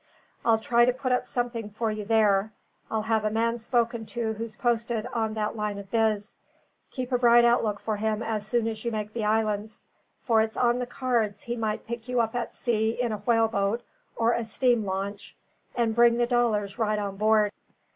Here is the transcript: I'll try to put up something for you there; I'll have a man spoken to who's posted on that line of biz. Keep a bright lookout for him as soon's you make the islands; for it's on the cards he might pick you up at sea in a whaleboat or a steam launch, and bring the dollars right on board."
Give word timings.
I'll 0.43 0.57
try 0.57 0.85
to 0.85 0.93
put 0.93 1.11
up 1.11 1.27
something 1.27 1.69
for 1.69 1.91
you 1.91 2.05
there; 2.05 2.53
I'll 2.89 3.03
have 3.03 3.23
a 3.23 3.29
man 3.29 3.59
spoken 3.59 4.07
to 4.07 4.33
who's 4.33 4.55
posted 4.55 5.05
on 5.13 5.35
that 5.35 5.55
line 5.55 5.77
of 5.77 5.91
biz. 5.91 6.37
Keep 6.89 7.11
a 7.11 7.19
bright 7.19 7.43
lookout 7.43 7.79
for 7.79 7.97
him 7.97 8.23
as 8.23 8.47
soon's 8.47 8.83
you 8.83 8.91
make 8.91 9.13
the 9.13 9.25
islands; 9.25 9.85
for 10.23 10.41
it's 10.41 10.57
on 10.57 10.79
the 10.79 10.87
cards 10.87 11.43
he 11.43 11.55
might 11.55 11.85
pick 11.85 12.07
you 12.07 12.19
up 12.19 12.33
at 12.33 12.51
sea 12.51 12.99
in 12.99 13.11
a 13.11 13.17
whaleboat 13.27 13.83
or 14.15 14.31
a 14.31 14.43
steam 14.43 14.85
launch, 14.85 15.37
and 15.75 15.93
bring 15.95 16.17
the 16.17 16.25
dollars 16.25 16.79
right 16.79 16.97
on 16.97 17.17
board." 17.17 17.51